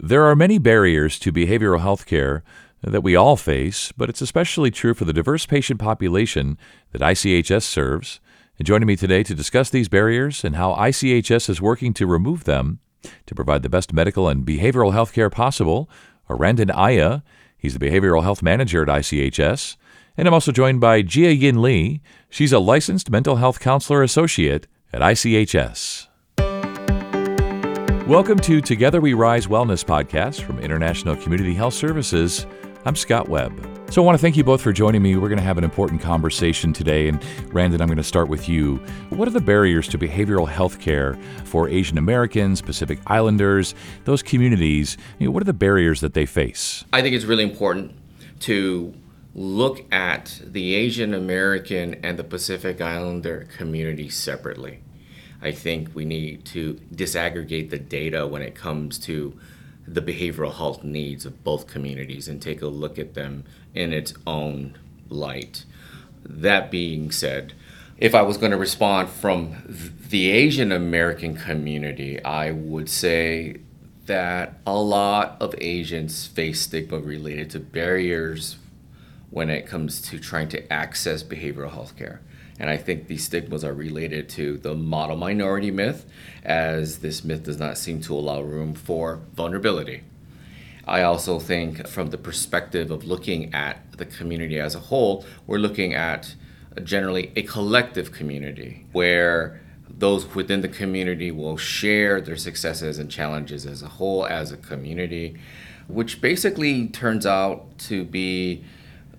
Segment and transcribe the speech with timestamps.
[0.00, 2.42] There are many barriers to behavioral health care
[2.82, 6.58] that we all face, but it's especially true for the diverse patient population
[6.92, 8.20] that ICHS serves.
[8.58, 12.44] And joining me today to discuss these barriers and how ICHS is working to remove
[12.44, 12.80] them
[13.26, 15.88] to provide the best medical and behavioral health care possible
[16.28, 17.22] are Randon Aea.
[17.56, 19.76] He's the behavioral health manager at ICHS.
[20.16, 22.00] And I'm also joined by Jia Yin Lee.
[22.30, 26.08] She's a licensed mental health counselor associate at ICHS.
[28.06, 32.44] Welcome to Together We Rise Wellness podcast from International Community Health Services.
[32.84, 33.58] I'm Scott Webb.
[33.90, 35.16] So I want to thank you both for joining me.
[35.16, 37.08] We're going to have an important conversation today.
[37.08, 38.76] And Randon, I'm going to start with you.
[39.08, 44.98] What are the barriers to behavioral health care for Asian Americans, Pacific Islanders, those communities?
[45.18, 46.84] You know, what are the barriers that they face?
[46.92, 47.94] I think it's really important
[48.40, 48.92] to
[49.34, 54.80] look at the Asian American and the Pacific Islander community separately.
[55.44, 59.38] I think we need to disaggregate the data when it comes to
[59.86, 63.44] the behavioral health needs of both communities and take a look at them
[63.74, 64.78] in its own
[65.10, 65.66] light.
[66.24, 67.52] That being said,
[67.98, 69.56] if I was going to respond from
[70.08, 73.58] the Asian American community, I would say
[74.06, 78.56] that a lot of Asians face stigma related to barriers
[79.28, 82.22] when it comes to trying to access behavioral health care.
[82.58, 86.06] And I think these stigmas are related to the model minority myth,
[86.44, 90.02] as this myth does not seem to allow room for vulnerability.
[90.86, 95.58] I also think, from the perspective of looking at the community as a whole, we're
[95.58, 96.34] looking at
[96.82, 103.64] generally a collective community where those within the community will share their successes and challenges
[103.64, 105.36] as a whole, as a community,
[105.88, 108.64] which basically turns out to be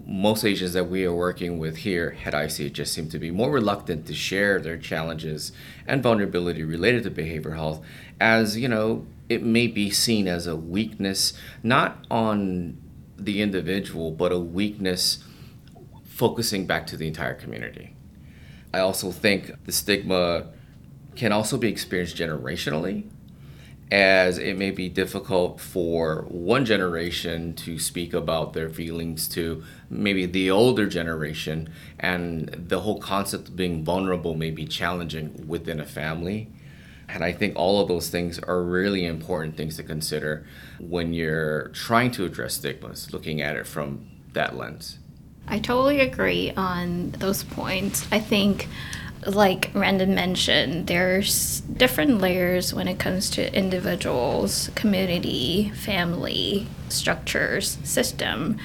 [0.05, 2.33] most Asians that we are working with here at
[2.73, 5.51] just seem to be more reluctant to share their challenges
[5.87, 7.85] and vulnerability related to behavioral health,
[8.19, 12.77] as you know, it may be seen as a weakness, not on
[13.17, 15.23] the individual, but a weakness
[16.03, 17.95] focusing back to the entire community.
[18.73, 20.47] I also think the stigma
[21.15, 23.09] can also be experienced generationally
[23.91, 30.25] as it may be difficult for one generation to speak about their feelings to maybe
[30.25, 31.69] the older generation,
[31.99, 36.49] and the whole concept of being vulnerable may be challenging within a family.
[37.07, 40.47] And I think all of those things are really important things to consider
[40.79, 44.97] when you're trying to address stigmas, looking at it from that lens.
[45.47, 48.07] I totally agree on those points.
[48.11, 48.67] I think
[49.25, 58.57] like Randon mentioned, there's different layers when it comes to individuals, community, family, structures, system.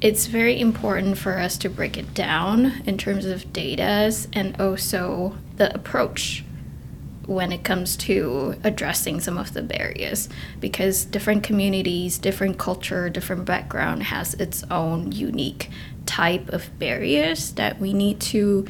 [0.00, 5.36] It's very important for us to break it down in terms of data and also
[5.56, 6.44] the approach
[7.26, 10.28] when it comes to addressing some of the barriers
[10.58, 15.70] because different communities, different culture, different background has its own unique
[16.06, 18.66] type of barriers that we need to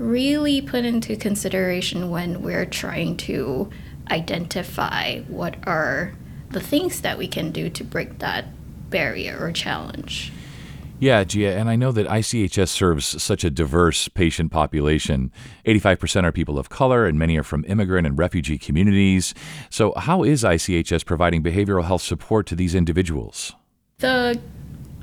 [0.00, 3.68] really put into consideration when we're trying to
[4.10, 6.14] identify what are
[6.48, 8.46] the things that we can do to break that
[8.88, 10.32] barrier or challenge.
[10.98, 15.32] Yeah, Gia, and I know that ICHS serves such a diverse patient population.
[15.64, 19.32] 85% are people of color, and many are from immigrant and refugee communities.
[19.70, 23.54] So, how is ICHS providing behavioral health support to these individuals?
[23.98, 24.38] The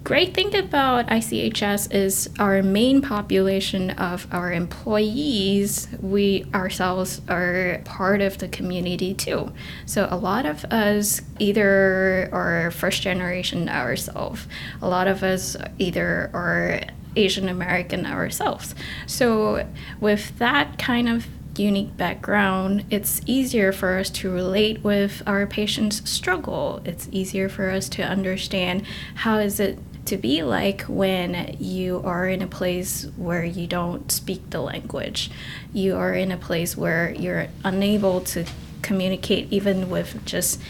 [0.08, 8.22] great thing about ICHS is our main population of our employees, we ourselves are part
[8.22, 9.52] of the community too.
[9.86, 14.48] So a lot of us either are first generation ourselves,
[14.82, 16.84] a lot of us either are
[17.18, 18.76] Asian American ourselves.
[19.08, 19.68] So
[20.00, 26.10] with that kind of unique background, it's easier for us to relate with our patients'
[26.10, 26.80] struggle.
[26.86, 28.84] It's easier for us to understand
[29.16, 34.12] how is it to be like when you are in a place where you don't
[34.12, 35.30] speak the language.
[35.74, 38.46] You are in a place where you're unable to
[38.82, 40.62] communicate, even with just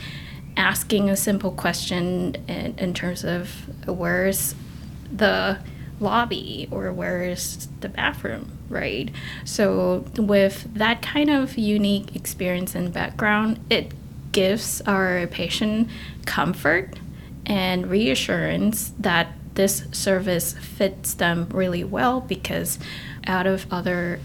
[0.55, 4.55] asking a simple question in, in terms of where's
[5.11, 5.59] the
[5.99, 9.11] lobby or where's the bathroom, right?
[9.45, 13.91] So, with that kind of unique experience and background, it
[14.31, 15.89] gives our patient
[16.25, 16.95] comfort
[17.47, 22.77] and reassurance that this service fits them really well because
[23.25, 24.19] out of other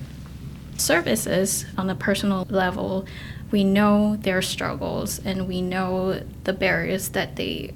[0.77, 3.07] services on a personal level,
[3.51, 7.73] we know their struggles and we know the barriers that they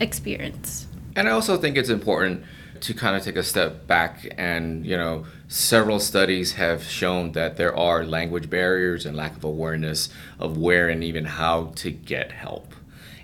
[0.00, 0.86] experience.
[1.16, 2.44] And I also think it's important
[2.80, 7.56] to kind of take a step back and, you know, several studies have shown that
[7.56, 12.32] there are language barriers and lack of awareness of where and even how to get
[12.32, 12.75] help.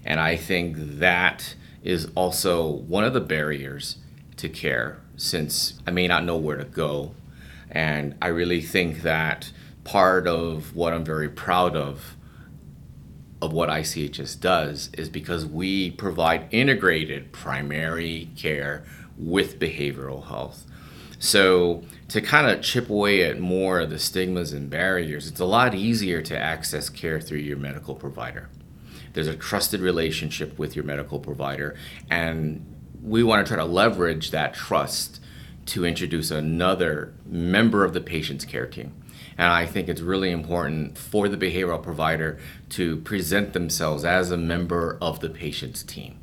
[0.04, 3.96] And I think that is also one of the barriers
[4.37, 7.14] to care since I may not know where to go.
[7.70, 9.52] And I really think that
[9.84, 12.16] part of what I'm very proud of
[13.40, 18.84] of what ICHS does is because we provide integrated primary care
[19.19, 20.64] with behavioral health.
[21.19, 25.44] So, to kind of chip away at more of the stigmas and barriers, it's a
[25.44, 28.48] lot easier to access care through your medical provider.
[29.12, 31.76] There's a trusted relationship with your medical provider,
[32.10, 32.64] and
[33.02, 35.20] we want to try to leverage that trust
[35.66, 38.94] to introduce another member of the patient's care team.
[39.38, 42.38] And I think it's really important for the behavioral provider
[42.70, 46.18] to present themselves as a member of the patient's team.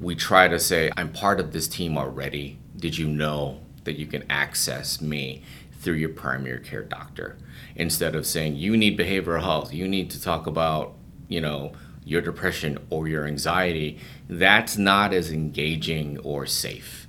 [0.00, 2.58] We try to say, I'm part of this team already.
[2.76, 5.42] Did you know that you can access me
[5.80, 7.38] through your primary care doctor?
[7.76, 10.94] Instead of saying, you need behavioral health, you need to talk about,
[11.30, 11.72] you know,
[12.04, 13.98] your depression or your anxiety,
[14.28, 17.06] that's not as engaging or safe.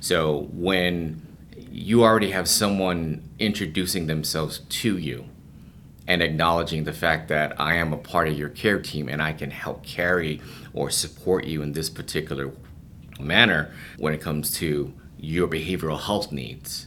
[0.00, 1.24] So when
[1.70, 5.26] you already have someone introducing themselves to you
[6.06, 9.32] and acknowledging the fact that I am a part of your care team and I
[9.32, 10.40] can help carry
[10.72, 12.50] or support you in this particular
[13.20, 16.86] manner when it comes to your behavioral health needs.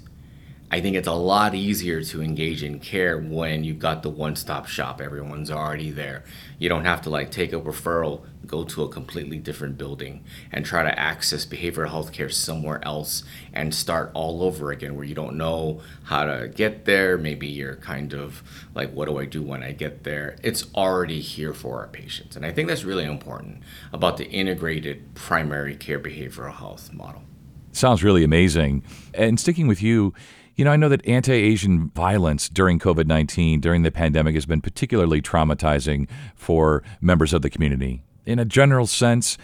[0.69, 4.35] I think it's a lot easier to engage in care when you've got the one
[4.35, 4.99] stop shop.
[4.99, 6.25] Everyone's already there.
[6.59, 10.65] You don't have to like take a referral, go to a completely different building, and
[10.65, 13.23] try to access behavioral health care somewhere else
[13.53, 17.17] and start all over again where you don't know how to get there.
[17.17, 18.43] Maybe you're kind of
[18.75, 20.35] like, what do I do when I get there?
[20.43, 22.35] It's already here for our patients.
[22.35, 27.23] And I think that's really important about the integrated primary care behavioral health model.
[27.71, 28.83] Sounds really amazing.
[29.13, 30.13] And sticking with you,
[30.57, 34.47] you know, I know that anti Asian violence during COVID 19, during the pandemic, has
[34.47, 38.03] been particularly traumatizing for members of the community.
[38.25, 39.37] In a general sense,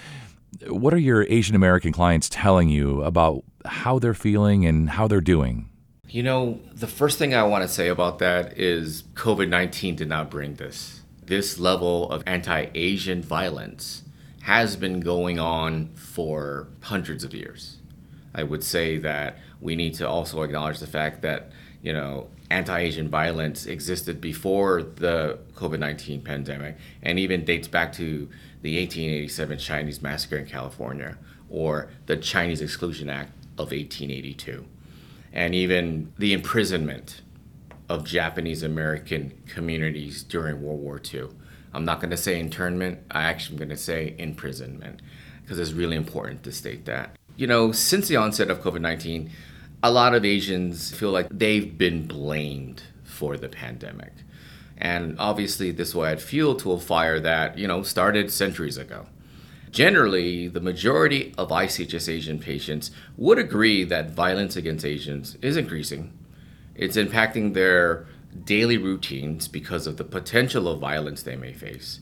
[0.67, 5.21] what are your Asian American clients telling you about how they're feeling and how they're
[5.21, 5.69] doing?
[6.09, 10.09] You know, the first thing I want to say about that is COVID 19 did
[10.09, 11.01] not bring this.
[11.23, 14.01] This level of anti Asian violence
[14.41, 17.77] has been going on for hundreds of years.
[18.35, 21.51] I would say that we need to also acknowledge the fact that
[21.81, 28.29] you know anti-Asian violence existed before the COVID-19 pandemic, and even dates back to
[28.61, 31.17] the 1887 Chinese massacre in California
[31.49, 34.65] or the Chinese Exclusion Act of 1882,
[35.31, 37.21] and even the imprisonment
[37.89, 41.27] of Japanese American communities during World War II.
[41.73, 42.99] I'm not going to say internment.
[43.11, 45.01] I actually am going to say imprisonment
[45.41, 47.15] because it's really important to state that.
[47.35, 49.29] You know, since the onset of COVID 19,
[49.83, 54.13] a lot of Asians feel like they've been blamed for the pandemic.
[54.77, 59.07] And obviously, this will add fuel to a fire that, you know, started centuries ago.
[59.71, 66.13] Generally, the majority of ICHS Asian patients would agree that violence against Asians is increasing.
[66.75, 68.07] It's impacting their
[68.45, 71.99] daily routines because of the potential of violence they may face.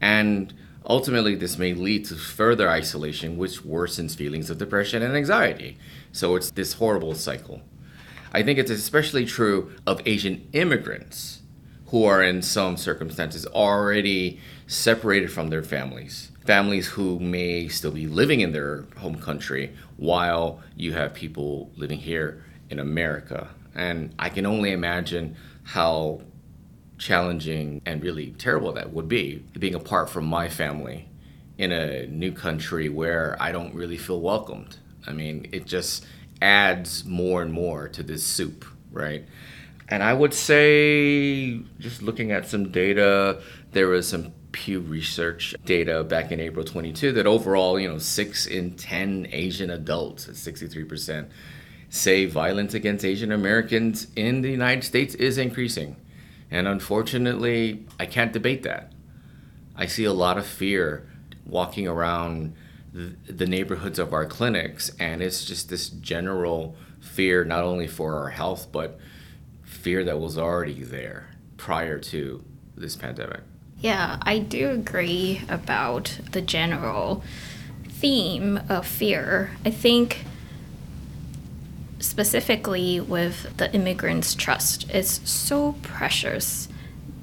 [0.00, 0.54] And
[0.88, 5.76] ultimately, this may lead to further isolation, which worsens feelings of depression and anxiety.
[6.12, 7.62] So it's this horrible cycle.
[8.32, 11.42] I think it's especially true of Asian immigrants
[11.86, 16.30] who are in some circumstances already separated from their families.
[16.44, 21.98] Families who may still be living in their home country while you have people living
[21.98, 23.48] here in America.
[23.74, 26.22] And I can only imagine how
[26.98, 31.08] challenging and really terrible that would be being apart from my family
[31.56, 34.76] in a new country where I don't really feel welcomed.
[35.06, 36.04] I mean, it just
[36.40, 39.26] adds more and more to this soup, right?
[39.88, 43.40] And I would say, just looking at some data,
[43.72, 48.46] there was some Pew Research data back in April 22 that overall, you know, six
[48.46, 51.28] in 10 Asian adults, at 63%,
[51.90, 55.96] say violence against Asian Americans in the United States is increasing.
[56.50, 58.92] And unfortunately, I can't debate that.
[59.76, 61.08] I see a lot of fear
[61.46, 62.54] walking around
[62.92, 68.30] the neighborhoods of our clinics, and it's just this general fear, not only for our
[68.30, 68.98] health, but
[69.62, 72.42] fear that was already there prior to
[72.76, 73.40] this pandemic.
[73.80, 77.22] Yeah, I do agree about the general
[77.88, 79.52] theme of fear.
[79.64, 80.24] I think
[81.98, 86.68] specifically with the immigrants' trust, it's so precious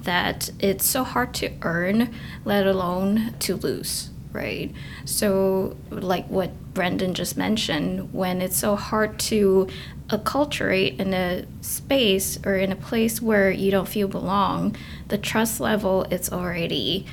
[0.01, 2.13] that it's so hard to earn,
[2.43, 4.71] let alone to lose right?
[5.05, 9.67] So, like what Brendan just mentioned, when it's so hard to
[10.09, 14.75] acculturate in a space or in a place where you don't feel belong,
[15.07, 17.07] the trust level it's already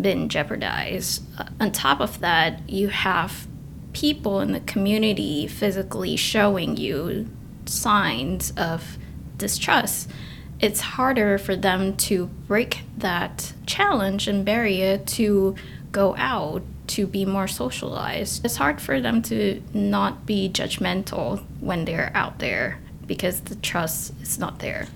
[0.00, 1.22] been jeopardized.
[1.60, 3.47] On top of that, you have
[3.98, 7.28] people in the community physically showing you
[7.66, 8.96] signs of
[9.36, 10.08] distrust.
[10.60, 15.56] It's harder for them to break that challenge and barrier to
[15.90, 18.44] go out to be more socialized.
[18.44, 24.12] It's hard for them to not be judgmental when they're out there because the trust
[24.22, 24.86] is not there.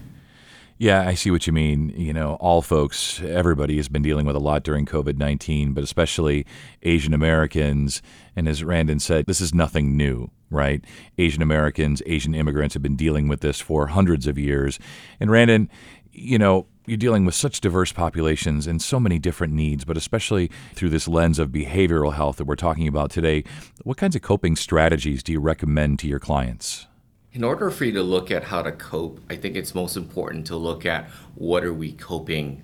[0.82, 1.90] Yeah, I see what you mean.
[1.96, 5.84] You know, all folks, everybody has been dealing with a lot during COVID 19, but
[5.84, 6.44] especially
[6.82, 8.02] Asian Americans.
[8.34, 10.84] And as Randon said, this is nothing new, right?
[11.18, 14.80] Asian Americans, Asian immigrants have been dealing with this for hundreds of years.
[15.20, 15.70] And Randon,
[16.10, 20.50] you know, you're dealing with such diverse populations and so many different needs, but especially
[20.74, 23.44] through this lens of behavioral health that we're talking about today.
[23.84, 26.88] What kinds of coping strategies do you recommend to your clients?
[27.34, 30.46] In order for you to look at how to cope, I think it's most important
[30.48, 32.62] to look at what are we coping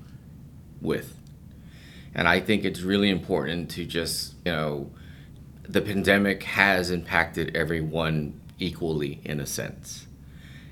[0.82, 1.16] with.
[2.14, 4.90] And I think it's really important to just, you know,
[5.62, 10.06] the pandemic has impacted everyone equally in a sense.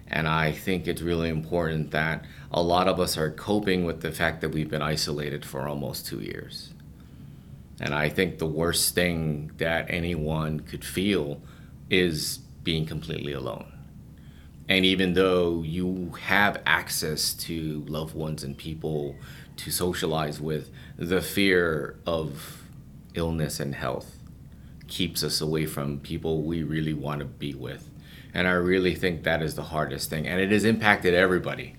[0.08, 4.12] And I think it's really important that a lot of us are coping with the
[4.12, 6.74] fact that we've been isolated for almost two years.
[7.80, 11.40] And I think the worst thing that anyone could feel
[11.88, 13.75] is being completely alone.
[14.68, 19.14] And even though you have access to loved ones and people
[19.58, 22.64] to socialize with, the fear of
[23.14, 24.18] illness and health
[24.88, 27.88] keeps us away from people we really want to be with.
[28.34, 30.26] And I really think that is the hardest thing.
[30.26, 31.76] And it has impacted everybody.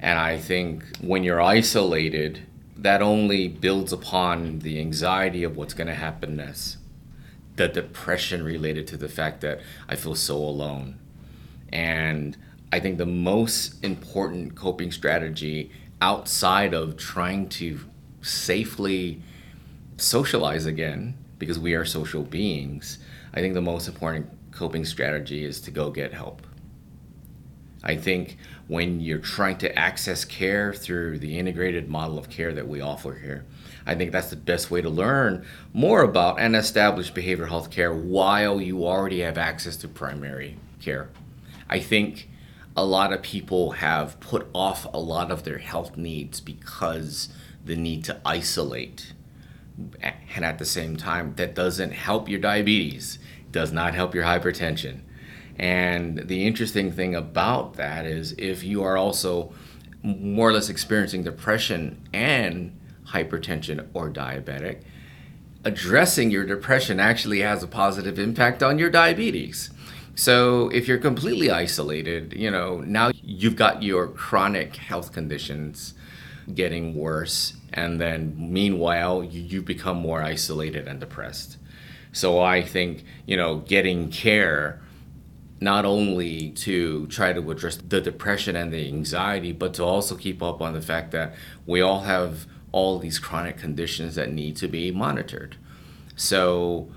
[0.00, 2.46] And I think when you're isolated,
[2.76, 6.78] that only builds upon the anxiety of what's going to happen next,
[7.56, 10.98] the depression related to the fact that I feel so alone
[11.72, 12.36] and
[12.70, 17.80] I think the most important coping strategy outside of trying to
[18.22, 19.20] safely
[19.96, 22.98] socialize again, because we are social beings,
[23.34, 26.46] I think the most important coping strategy is to go get help.
[27.84, 28.38] I think
[28.68, 33.14] when you're trying to access care through the integrated model of care that we offer
[33.14, 33.44] here,
[33.84, 37.92] I think that's the best way to learn more about and establish behavioral health care
[37.92, 41.10] while you already have access to primary care.
[41.72, 42.28] I think
[42.76, 47.30] a lot of people have put off a lot of their health needs because
[47.64, 49.14] the need to isolate.
[50.02, 53.18] And at the same time, that doesn't help your diabetes,
[53.50, 55.00] does not help your hypertension.
[55.58, 59.54] And the interesting thing about that is if you are also
[60.02, 64.82] more or less experiencing depression and hypertension or diabetic,
[65.64, 69.70] addressing your depression actually has a positive impact on your diabetes.
[70.14, 75.94] So if you're completely isolated, you know, now you've got your chronic health conditions
[76.54, 81.56] getting worse and then meanwhile you become more isolated and depressed.
[82.12, 84.82] So I think, you know, getting care
[85.60, 90.42] not only to try to address the depression and the anxiety, but to also keep
[90.42, 91.34] up on the fact that
[91.66, 95.56] we all have all these chronic conditions that need to be monitored.
[96.16, 96.90] So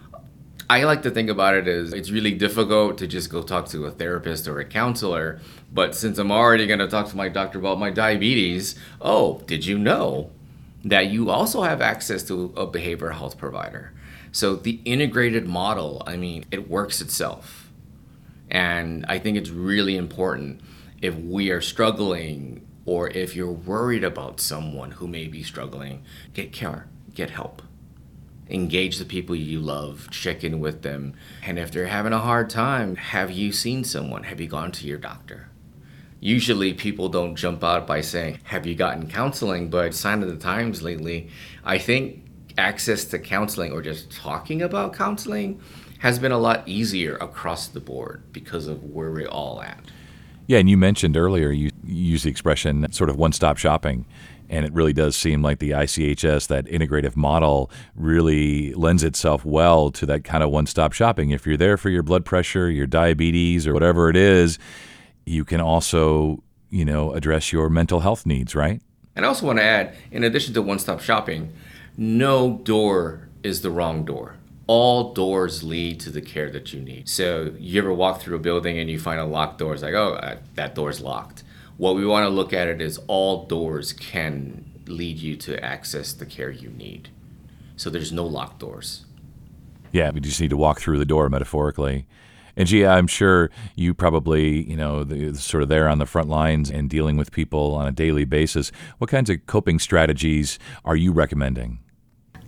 [0.67, 3.85] I like to think about it as it's really difficult to just go talk to
[3.85, 5.39] a therapist or a counselor.
[5.71, 9.65] But since I'm already going to talk to my doctor about my diabetes, oh, did
[9.65, 10.31] you know
[10.83, 13.93] that you also have access to a behavioral health provider?
[14.31, 17.71] So the integrated model, I mean, it works itself.
[18.49, 20.61] And I think it's really important
[20.99, 26.03] if we are struggling or if you're worried about someone who may be struggling,
[26.33, 27.61] get care, get help
[28.49, 31.13] engage the people you love, check in with them.
[31.43, 34.23] And if they're having a hard time, have you seen someone?
[34.23, 35.49] Have you gone to your doctor?
[36.19, 39.69] Usually people don't jump out by saying, Have you gotten counseling?
[39.69, 41.29] But sign of the times lately,
[41.63, 42.25] I think
[42.57, 45.59] access to counseling or just talking about counseling
[45.99, 49.79] has been a lot easier across the board because of where we're all at.
[50.47, 54.05] Yeah, and you mentioned earlier, you, use the expression sort of one stop shopping.
[54.49, 59.91] And it really does seem like the ICHS, that integrative model, really lends itself well
[59.91, 61.31] to that kind of one stop shopping.
[61.31, 64.59] If you're there for your blood pressure, your diabetes, or whatever it is,
[65.25, 68.81] you can also, you know, address your mental health needs, right?
[69.15, 71.53] And I also want to add, in addition to one stop shopping,
[71.97, 74.35] no door is the wrong door.
[74.67, 77.07] All doors lead to the care that you need.
[77.07, 79.93] So you ever walk through a building and you find a locked door, it's like,
[79.93, 81.43] oh, uh, that door's locked
[81.77, 86.13] what we want to look at it is all doors can lead you to access
[86.13, 87.09] the care you need.
[87.75, 89.05] So there's no locked doors.
[89.91, 92.05] Yeah, we just need to walk through the door metaphorically.
[92.57, 96.29] And Gia, I'm sure you probably, you know, the, sort of there on the front
[96.29, 98.71] lines and dealing with people on a daily basis.
[98.97, 101.79] What kinds of coping strategies are you recommending?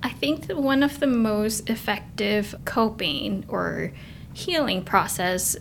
[0.04, 3.92] I think that one of the most effective coping or
[4.34, 5.58] healing process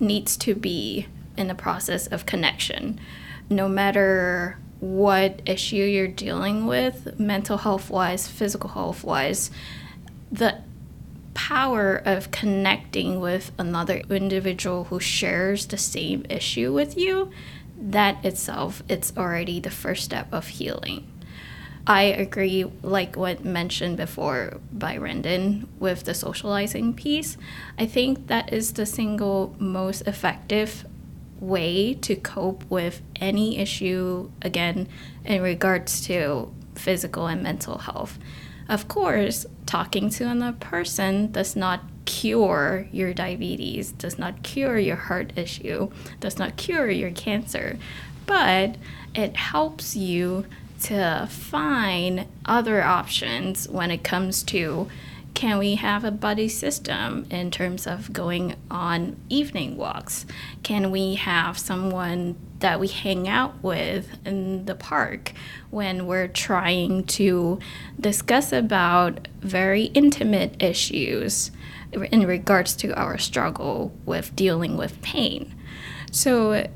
[0.00, 1.06] needs to be
[1.36, 3.00] in the process of connection.
[3.50, 9.50] No matter what issue you're dealing with, mental health wise, physical health wise,
[10.30, 10.58] the
[11.34, 17.30] power of connecting with another individual who shares the same issue with you,
[17.76, 21.10] that itself, it's already the first step of healing.
[21.86, 27.36] I agree, like what mentioned before by Randon with the socializing piece.
[27.78, 30.86] I think that is the single most effective
[31.46, 34.88] way to cope with any issue, again,
[35.24, 38.18] in regards to physical and mental health.
[38.68, 44.96] Of course, talking to another person does not cure your diabetes, does not cure your
[44.96, 47.78] heart issue, does not cure your cancer,
[48.26, 48.76] but
[49.14, 50.46] it helps you
[50.82, 54.88] to find other options when it comes to
[55.34, 60.24] can we have a buddy system in terms of going on evening walks?
[60.62, 65.32] Can we have someone that we hang out with in the park
[65.70, 67.58] when we're trying to
[68.00, 71.50] discuss about very intimate issues
[71.92, 75.54] in regards to our struggle with dealing with pain?
[76.12, 76.68] So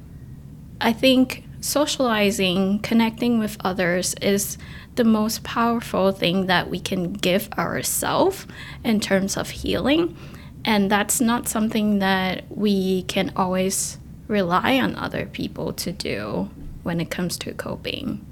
[0.81, 4.59] I think socializing, connecting with others is
[4.97, 8.47] the most powerful thing that we can give ourselves
[8.85, 10.17] in terms of healing.
[10.65, 16.51] And that's not something that we can always rely on other people to do
[16.83, 18.25] when it comes to coping.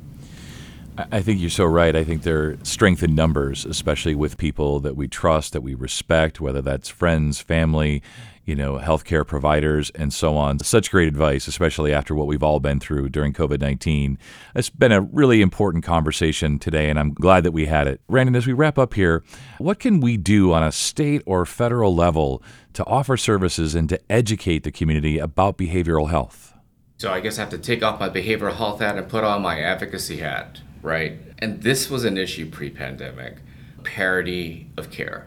[0.99, 1.95] I think you're so right.
[1.95, 6.41] I think there strength in numbers, especially with people that we trust, that we respect,
[6.41, 8.03] whether that's friends, family,
[8.47, 10.61] you know, healthcare providers, and so on.
[10.61, 14.17] Such great advice, especially after what we've all been through during COVID 19.
[14.55, 18.01] It's been a really important conversation today, and I'm glad that we had it.
[18.09, 19.25] Randon, as we wrap up here,
[19.59, 22.41] what can we do on a state or federal level
[22.75, 26.55] to offer services and to educate the community about behavioral health?
[26.99, 29.43] So I guess I have to take off my behavioral health hat and put on
[29.43, 31.19] my advocacy hat, right?
[31.41, 33.39] And this was an issue pre pandemic
[33.83, 35.27] parity of care.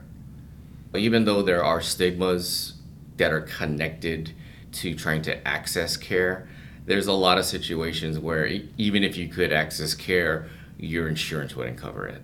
[0.95, 2.79] Even though there are stigmas
[3.19, 4.34] that are connected
[4.71, 6.49] to trying to access care.
[6.86, 8.45] There's a lot of situations where
[8.77, 12.23] even if you could access care, your insurance wouldn't cover it.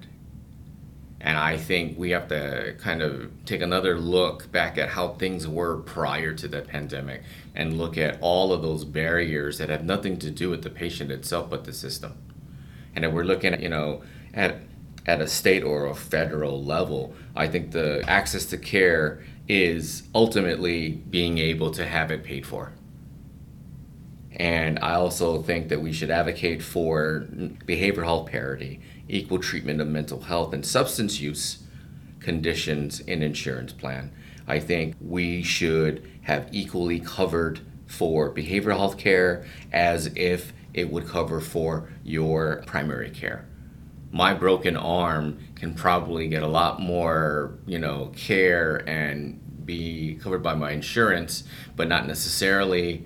[1.21, 5.47] And I think we have to kind of take another look back at how things
[5.47, 7.23] were prior to the pandemic
[7.55, 11.11] and look at all of those barriers that have nothing to do with the patient
[11.11, 12.13] itself but the system.
[12.95, 14.03] And if we're looking at, you know,
[14.33, 14.57] at
[15.07, 20.89] at a state or a federal level, I think the access to care is ultimately
[20.89, 22.73] being able to have it paid for.
[24.31, 27.25] And I also think that we should advocate for
[27.65, 31.63] behavioral health parity, equal treatment of mental health and substance use
[32.19, 34.11] conditions in insurance plan.
[34.47, 41.07] I think we should have equally covered for behavioral health care as if it would
[41.07, 43.47] cover for your primary care.
[44.15, 50.41] My broken arm can probably get a lot more, you know, care and be covered
[50.41, 51.43] by my insurance,
[51.75, 53.05] but not necessarily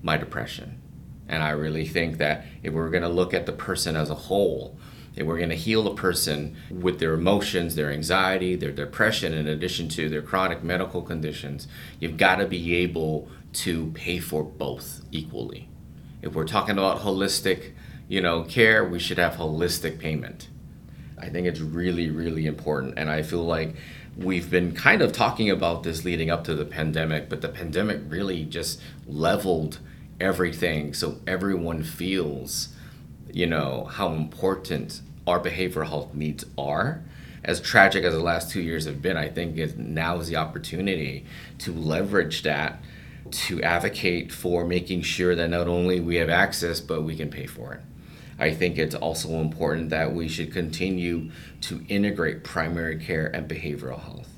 [0.00, 0.80] my depression.
[1.28, 4.14] And I really think that if we're going to look at the person as a
[4.14, 4.78] whole,
[5.16, 9.46] if we're going to heal a person with their emotions, their anxiety, their depression, in
[9.46, 11.68] addition to their chronic medical conditions,
[12.00, 15.68] you've got to be able to pay for both equally.
[16.22, 17.72] If we're talking about holistic,
[18.08, 20.48] you know, care, we should have holistic payment.
[21.18, 22.94] I think it's really, really important.
[22.96, 23.74] And I feel like
[24.16, 28.00] we've been kind of talking about this leading up to the pandemic, but the pandemic
[28.08, 29.78] really just leveled
[30.20, 30.94] everything.
[30.94, 32.68] So everyone feels,
[33.32, 37.02] you know, how important our behavioral health needs are.
[37.44, 40.36] As tragic as the last two years have been, I think it, now is the
[40.36, 41.26] opportunity
[41.58, 42.82] to leverage that
[43.30, 47.46] to advocate for making sure that not only we have access, but we can pay
[47.46, 47.80] for it.
[48.38, 51.30] I think it's also important that we should continue
[51.62, 54.28] to integrate primary care and behavioral health.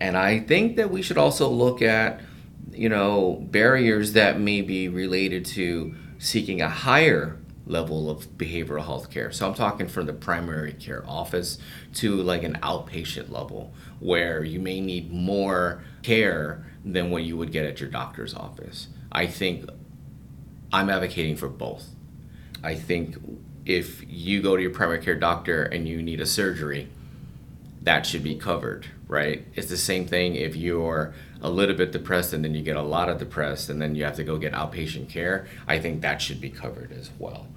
[0.00, 2.20] And I think that we should also look at,
[2.72, 9.10] you know, barriers that may be related to seeking a higher level of behavioral health
[9.10, 9.30] care.
[9.30, 11.58] So I'm talking from the primary care office
[11.94, 17.52] to like an outpatient level where you may need more care than what you would
[17.52, 18.88] get at your doctor's office.
[19.12, 19.68] I think
[20.72, 21.88] I'm advocating for both.
[22.62, 23.16] I think
[23.64, 26.88] if you go to your primary care doctor and you need a surgery,
[27.82, 29.44] that should be covered, right?
[29.54, 32.82] It's the same thing if you're a little bit depressed and then you get a
[32.82, 35.46] lot of depressed and then you have to go get outpatient care.
[35.66, 37.48] I think that should be covered as well.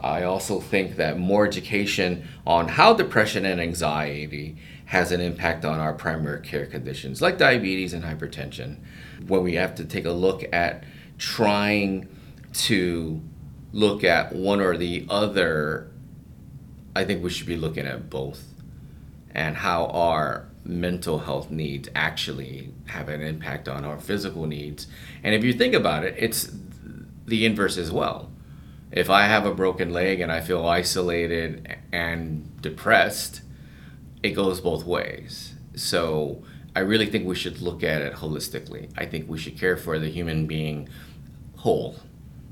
[0.00, 5.78] I also think that more education on how depression and anxiety has an impact on
[5.78, 8.78] our primary care conditions like diabetes and hypertension.
[9.26, 10.84] When we have to take a look at
[11.18, 12.08] trying
[12.52, 13.20] to
[13.76, 15.90] look at one or the other,
[16.94, 18.42] I think we should be looking at both
[19.34, 24.86] and how our mental health needs actually have an impact on our physical needs.
[25.22, 26.50] And if you think about it, it's
[27.26, 28.30] the inverse as well.
[28.90, 33.42] If I have a broken leg and I feel isolated and depressed,
[34.22, 35.52] it goes both ways.
[35.74, 36.42] So
[36.74, 38.90] I really think we should look at it holistically.
[38.96, 40.88] I think we should care for the human being
[41.56, 41.96] whole.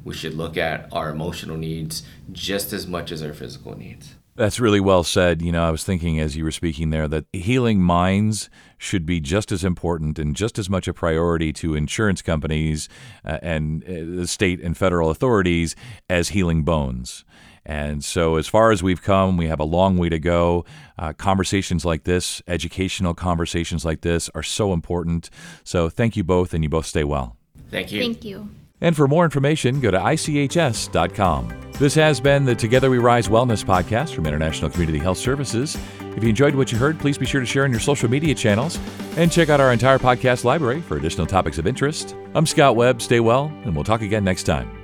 [0.05, 4.15] We should look at our emotional needs just as much as our physical needs.
[4.37, 5.43] That's really well said.
[5.43, 9.21] You know, I was thinking as you were speaking there that healing minds should be
[9.21, 12.89] just as important and just as much a priority to insurance companies
[13.25, 15.77] uh, and uh, the state and federal authorities
[16.11, 17.25] as healing bones.
[17.65, 20.67] And so, as far as we've come, we have a long way to go.
[20.99, 25.31] Uh, conversations like this, educational conversations like this, are so important.
[25.63, 27.39] So, thank you both, and you both stay well.
[27.71, 28.01] Thank you.
[28.01, 28.51] Thank you.
[28.85, 31.55] And for more information, go to ICHS.com.
[31.79, 35.79] This has been the Together We Rise Wellness podcast from International Community Health Services.
[36.15, 38.35] If you enjoyed what you heard, please be sure to share on your social media
[38.35, 38.79] channels
[39.17, 42.15] and check out our entire podcast library for additional topics of interest.
[42.35, 43.01] I'm Scott Webb.
[43.01, 44.84] Stay well, and we'll talk again next time.